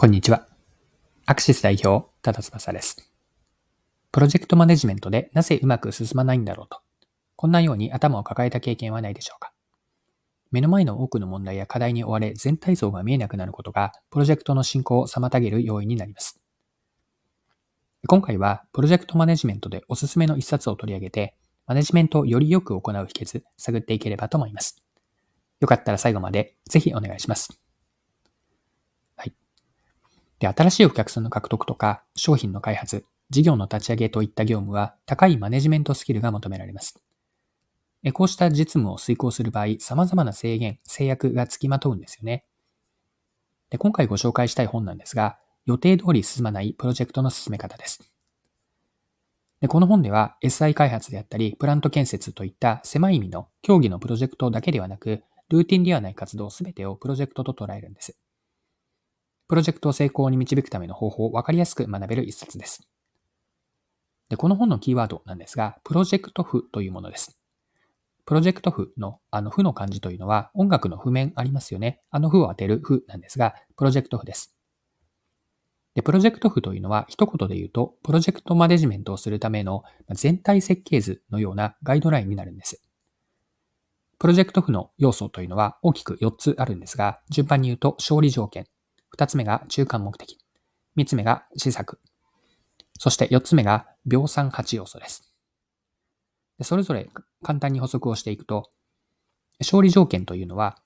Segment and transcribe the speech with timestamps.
[0.00, 0.46] こんにちは。
[1.26, 3.10] アクシス代表、多田翼です。
[4.12, 6.78] プロジェクトマネジメントでなぜうまく進まないんだろうと、
[7.34, 9.52] こんなように頭を抱えた経験はないでしょうか。
[10.52, 16.40] 目の前の多くの問題や課題に追われ全体像が見えなくなることが、プロジェクトの進行を妨げる要因になります。
[18.06, 21.34] 今回は、プロジェクトマネジメントでおすすめの一冊を取り上げて、
[21.66, 24.80] マネジメントをよりよく行う秘訣、探っていければと思います。
[25.58, 27.60] よかったら最後までぜひお願いします。
[30.38, 37.00] で、新しいお客さんの獲得とか、商品の開発、事業の立ち上げといった業務は、高いマネジメントスキルが求められます。
[38.12, 42.44] こうした実務を遂行する場合、様々な制限、制約がつきまとうんですよね。
[43.70, 48.10] で今回ご紹介したい本なんですが、予定通り進まないプロジェクトの進め方です。
[49.60, 58.16] でこの本では SI 開発であったり、プラント建設といった狭い意味の競技のプロジェクトだけではなく、ルーティンではない活動すべてをプロジェクトと捉えるんです。
[59.48, 62.86] プロジェクトを成功に導くための方法を分かりやすく学べる一冊です。
[64.28, 67.38] で、この本のキーワードなんですが、プロジェクト譜というものです。
[68.26, 72.02] プロジェクト譜のあの譜の漢字というのは音楽の譜面ありますよね。
[72.10, 74.54] あの譜を当てる譜なんですが、プロジェクト譜です。
[75.94, 82.82] で、プロジェクト譜というのは一言で言うと、プロジェクトマネジメントをするための全体設計図のようなガイドラインになるんです。
[84.18, 88.66] プロジェクト譜の要素というのは大きく4つあるんですが、順番に言うと勝利条件、
[89.10, 90.38] 二つ目が中間目的。
[90.94, 92.00] 三つ目が施策。
[92.98, 95.32] そして四つ目が秒算8要素です。
[96.62, 97.08] それぞれ
[97.42, 98.70] 簡単に補足をしていくと、
[99.60, 100.78] 勝利条件というのは、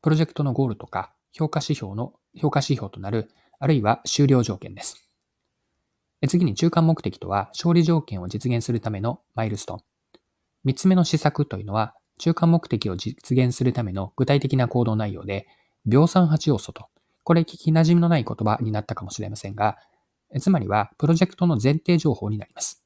[0.00, 5.08] プロジェクトのゴールとか評価指標の評価指標となる、あるいは終了条件です。
[6.28, 9.80] 次に中間目的とは、勝利条件を実現するためのマイルストーン。
[10.64, 15.48] 三つ目の施策というのは、中間目的を実現するための具体的な行動内容で、
[15.84, 16.86] 秒算8要素と
[17.24, 19.78] これ聞き馴染みのない言葉になったかもしれませんが、
[20.40, 22.82] つまりはプロジェクトの前提情報になります。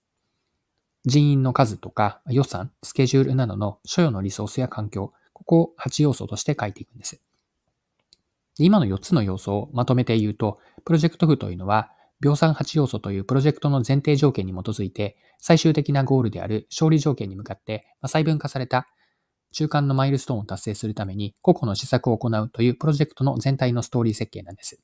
[1.05, 7.21] 人員の数とか予算、スケジュールなどの所要のリソースや環境、ここを8要素として書いていくんです。
[8.59, 18.89] 今の4つの要素をまとめて言うと、プロジェクト譜というのは、秒算8要素というプロジェクトの前提条件に基づいて、最終的なゴールである勝利条件に向かって細分化された
[19.57, 24.79] 中間のマイルストーンを達成するために個々の施策を行うというプロジェクトの全体のストーリー設計なんです。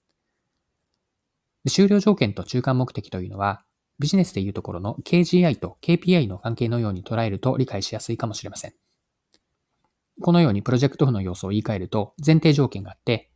[1.68, 3.66] 終了条件と中間目的というのは、
[3.98, 8.72] ビジネスでいうところの KGI と KPI の関係のように捉えると理解しやすいかもしれません。
[10.22, 13.30] このようにプロジェクト譜の要素を言い換えると、前提条件があって、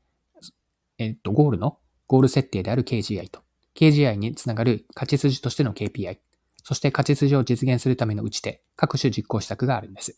[0.97, 3.43] えっと、ゴールのゴール設定である KGI と、
[3.75, 6.17] KGI につながる勝ち筋としての KPI、
[6.63, 10.17] そして勝ち筋を実現するための打ち手、各種実行施策があるんです。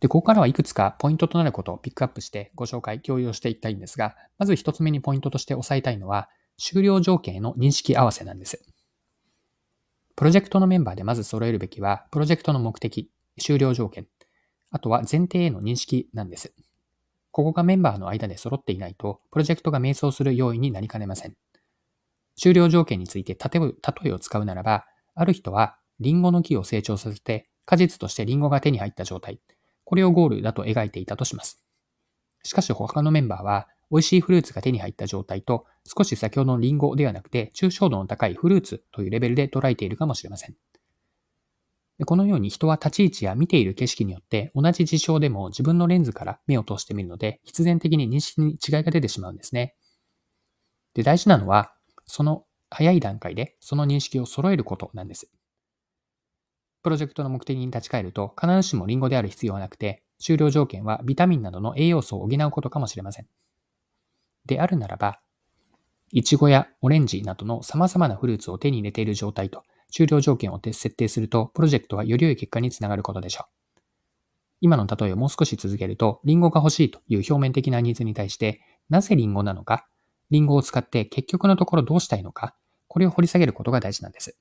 [0.00, 8.62] で、ここからはいくつかポイントとなることをピックアップしてご紹介、共有していきたいんですが、まず一つ目にポイントとして押さえたいのは、終了条件への認識合わせなんです。
[10.16, 13.10] プロジェクトのメンバーでまず揃えるべきは、プロジェクトの目的、
[13.40, 14.06] 終了条件、
[14.70, 16.52] あとは前提への認識なんです。
[17.30, 21.36] ここがメンバーの間で揃っていないと、プロジェクトが迷走する要因になりかねません。
[22.36, 29.40] 終了条件について例えを使うならば、ある人はリンゴの木を成長させて果実としてリンゴが手に入った状態。
[29.88, 31.64] これをゴールだと描いていたとします。
[32.42, 40.56] しかし他のメンバーは、美味しいフルーツが手に入った状態と、少し先ほどのリンゴではなくて、抽象度の高いフルーツというレベルで捉えているかもしれません。
[42.04, 49.74] このように人は立ち位置や見ている景色によって同じ事象でも自分のレンズから目を通してみるので必然的に認識に違いが出てしまうんですね。
[50.94, 51.72] で大事なのは
[52.04, 55.28] その早い段階でその認識を揃えることなんです。
[56.88, 63.26] プロジェクトの目的に立ち返ると、必ずしもリンゴである必要はなくて、終了条件はビタミンなどの栄養素を補うことかもしれません。
[64.46, 65.20] であるならば、
[66.12, 73.44] イチゴやオレンジなどの様々なフルーツを手に入れている状態と終了条件を設定すると、プロジェクトはより良い結果につながることでしょ
[73.76, 73.80] う。
[74.62, 79.86] 今の例えをもう少し続けると、リンゴが欲しいという表面的なニーズに対して、なぜリンゴなのか、
[80.30, 82.54] リンゴを使って結局のところどうしたいのか、
[82.86, 84.38] これを掘り下げることが大事なんです。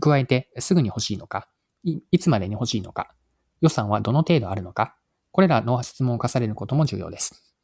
[0.00, 1.48] 加えて、すぐに欲しいのか、
[1.82, 3.14] いつまでに欲しいのか、
[3.60, 4.96] 予算はどの程度あるのか、
[5.32, 7.54] これらの質問を課されることも重要です。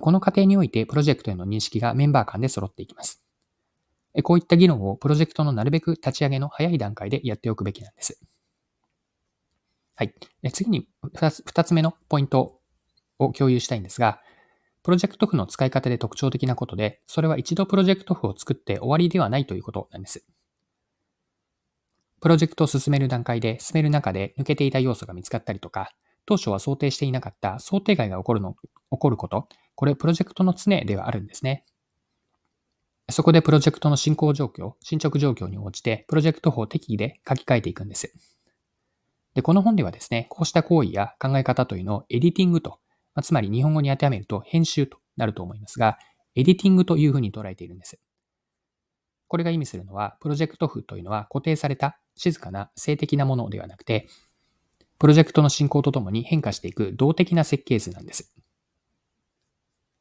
[0.00, 3.22] この過程において、プロジェクトへの認識がメンバー間で揃っていきます。
[4.22, 8.20] こういった議論をプロジェクトのなるべく立ち上げの早い段階でやっておくべきなんです。
[9.96, 10.14] はい。
[10.52, 12.60] 次に2つつ目のポイント
[13.18, 14.20] を共有したいんですが、
[14.82, 20.24] プロジェクト譜の使い方で特徴的なことで、それは一度プロジェクト譜を作って終わりではないということなんです。
[22.24, 25.90] プロジェクトを進める段階で進める中で抜けていた要素が見つかったりとか、
[26.24, 31.66] 当初は想定していなかった想定外が起こるの、起こること、これプロジェクトの常ではあるんですね。
[33.10, 38.10] そこでプロジェクトの進行状況、進捗状況に応じて、プロジェクト法適宜で書き換えていくんです。
[39.34, 42.78] で、この本ではですね、こうした行為や考え方というのをエディティングと、
[43.14, 45.98] まあ、つまり日本語に当てはめると編集となると思いますが、
[46.36, 48.00] エディティングというふうに捉えているんです。
[49.28, 54.08] これが意味するのは、プロジェクト譜というのは固定された静かな静的なものではなくて、
[54.98, 58.34] プロジェクトの進行とともに変化していく動的な設計図なんです。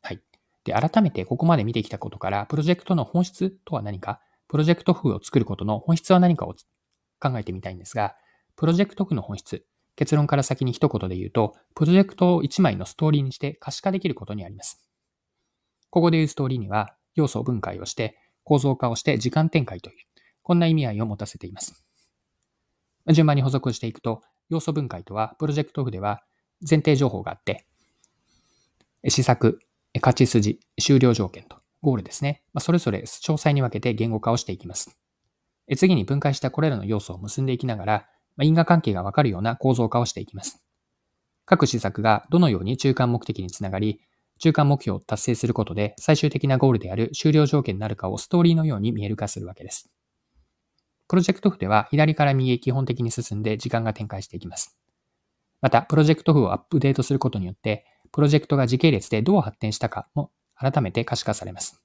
[0.01, 0.21] はい
[0.63, 6.53] で、改めてここまで見てきたことから、プロジェクトの本質とは何か、プロジェクト風を作ることの本質は何かを
[7.19, 8.15] 考えてみたいんですが、
[8.55, 14.89] プロジェクト風の本質、結論から先に一言で言うと、プロジェクトを一枚のストーリーにして可視化できることにあります。
[15.89, 19.95] ここで言うストーリーには、要素を分解をして、構造化をして時間展開という、
[20.41, 21.82] こんな意味合いを持たせています。
[23.11, 26.23] 順番に補足していくと、要素分解とは、プロジェクト風では
[26.67, 27.65] 前提情報があって、
[29.09, 29.59] 施策、
[29.95, 32.43] 勝ち筋、終了条件と、ゴールですね。
[32.59, 34.97] それぞれ詳細に分けて言語化をしていきます。
[35.75, 38.05] 次に分解したこれらの要素を結んでいきながら、
[38.41, 40.63] 因果関係がわかるような構造化をしていきます。
[41.45, 43.99] 各施策がどのように中間目的につながり、
[44.39, 49.92] 中間目標を達成することで最終的なゴールである終了条件になるかをストーリーのように見える化するわけです。
[51.13, 54.79] プロジェクト譜では左から右へ基本的に進んで時間が展開していきます。
[55.61, 61.83] また、プロジェクト譜をアップデートすることによって、プロジェクトが時系列でどう発展したかも改めて可視化されます。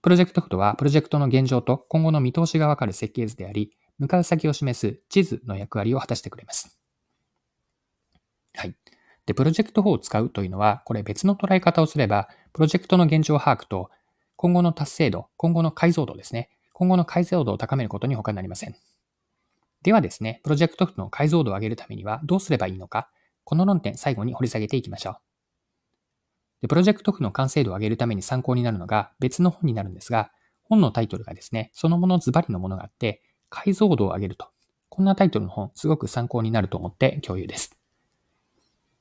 [0.00, 6.80] プロジェクト譜とは、プロジェクトの現状と今後の見通しがわかる設計図であり、向かう先を示す地図の役割を果たしてくれます。
[8.54, 8.74] はい。
[9.26, 13.90] で、プロジェクト法を使うというのは、これ別の捉え方をすれば、プロジェクトの現状把握と、
[14.36, 16.48] 今後の達成度、今後の解像度ですね。
[16.78, 18.76] 今後の解像度を高めることに他なりません。
[19.82, 23.10] ではですね、プロジェクトの解像度を上げるためにはどうすればいいのか、
[23.42, 25.16] この論点最後に掘り下げていきましょう。
[26.62, 30.30] でプロジェクト譜の完成度を上げるために参考になるのが別の本になるんですが、
[30.62, 34.46] 本のタイトルがですね、そのものズバリのものがあって、解像度を上げると。
[34.88, 37.76] こんなタイトルの本、すごく参考になると思って共有です。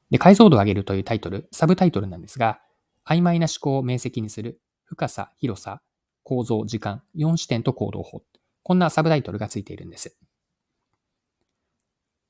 [0.09, 2.59] で、解像度を上げるというタイトル、サブタイトルなんですが、
[3.05, 5.83] 曖昧な思考を明晰にする、深さ、広さ、
[6.27, 8.21] 構造、時間、4視点と行動法。
[8.61, 10.17] こんなサブタイトルがついているんです。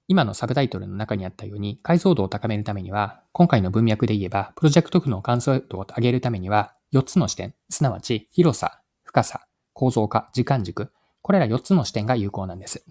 [0.08, 10.92] 今のサブタイトルの中にあったように、解像度を高めるためには、今回の文脈で言えば、プロジェクト譜の完成度を上げるためには、4つの視点、すなわち広さ、深さ、構造化、時間軸、
[11.24, 12.86] これら4つの視点が有効なんです。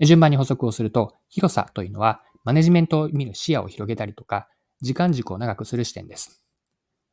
[0.00, 4.50] 順番に補足をすると、広さというのは、マネジメントを見る視野を広げたりとか、
[4.82, 6.42] 時間軸を長くする視点です。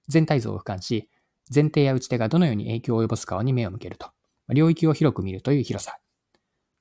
[0.09, 1.09] 全体像を俯瞰し、
[1.53, 4.09] 前提や打ち手がどのように影響を及ぼすかに目を向けると、
[4.49, 5.97] 領域を広く見るという広さ。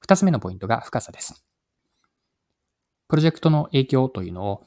[0.00, 1.44] 二つ目のポイントが深さです。
[3.08, 4.64] プロジェクトの影響というのを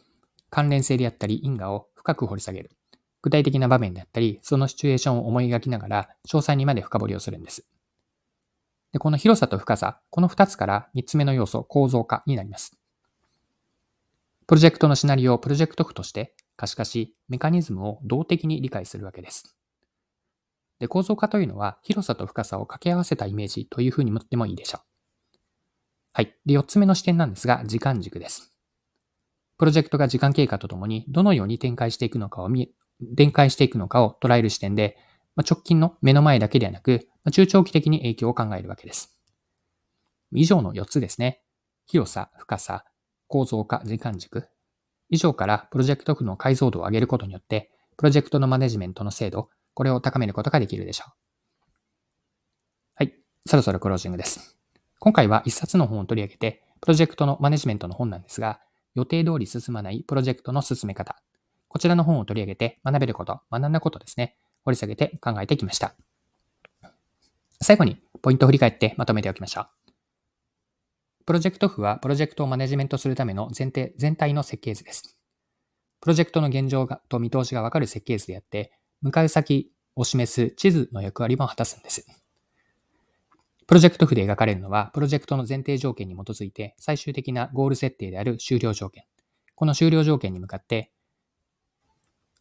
[0.50, 2.72] 関連性であったり因果を深く掘り下げる。
[3.22, 7.66] 具体的な場面であったり、そのシチュエーションを思い描きながら詳細にまで深掘りをするんです。
[8.92, 12.78] でこの広さと深さ、この2つから3つ目の要素、構造化になります。
[14.46, 19.56] プロジェクトのシナリオをプロジェクト譜として可視化し、メカニズムを動的に理解するわけです。
[20.84, 24.86] で構造化というのは、広さと深さを掛け合わせたイメージというふうに持ってもいいでしょう。
[26.12, 26.36] はい。
[26.46, 28.54] で、4つ目の視点なんですが、時間軸です。
[29.58, 32.74] プロジェクトが時間経過とともにどのように展開していくのかを見、
[33.16, 34.98] 展開していくのかを捉える視点で、
[35.38, 39.18] ま、直近の目の前だけではなく、ま、中長期的に影響を考えるわけです。
[40.34, 41.42] 以上の4つですね。
[41.86, 42.84] 広さ、深さ、
[43.30, 44.50] 構造化、時間軸。
[45.10, 51.12] 以上からプロジェクト負の解像度を上げることによって、プロジェクトのマネジメントの精度、これを高めることができるでしょう。
[52.96, 53.14] はい。
[53.46, 54.58] そろそろクロージングです。
[55.00, 58.60] 今回は一冊の本を取り上げて、プロジェクトのマネジメントの本なんですが、
[58.96, 61.16] 予定通り進まないプロジェクトの進め方。
[61.68, 64.38] こちらの本を取り上げて学べること、学んだことですね。
[64.64, 65.96] 掘り下げて考えてきました。
[67.62, 69.68] 最後にポイントを振り返ってまとめておきましょう。
[71.26, 75.18] プロジェクト譜はプロジェクトをマネジメントするための前提、全体の設計図です。
[76.02, 82.08] プロジェクトの現状がと見通しがわかる設計図であって、向かう先を示す地図の役割も果たすんです。
[83.68, 89.04] プロジェクト譜で描かれるのは、プロジェクトの前提条件に基づいて、最終的なゴール設定である終了条件。
[89.56, 90.92] この終了条件に向かって、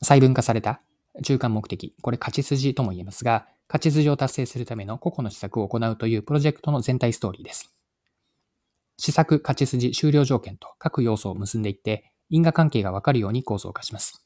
[0.03, 0.83] 細分化された
[1.23, 7.75] 中間目的、これ勝ち筋とも言えますが、勝ち筋を達成するための個々の施策を行うというプロジェクトの全体ストーリーです。
[8.99, 14.22] 施策、勝ち筋、終了条件と各要素を結んでいって、因果関係がわかるように構造化します。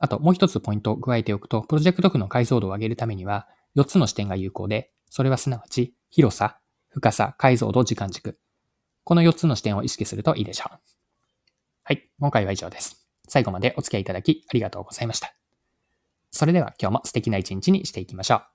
[0.00, 8.38] あと、もう一つポイントを加えておくと、プロジェクト区の解像度を上げるためには、4つの視点が有効で、それはすなわち、広さ、深さ、解像度、時間軸。
[9.04, 10.78] この4つの視点を意識するといいでしょう。
[11.84, 13.06] はい、今回は以上です。
[13.28, 15.34] 最後までお付き合いいただきありがとうございました。
[16.30, 18.49] それでは今日も素敵な一日にしていきましょう。